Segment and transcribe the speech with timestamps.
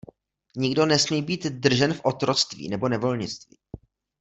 [0.57, 3.57] Nikdo nesmí být držen v otroctví nebo nevolnictví.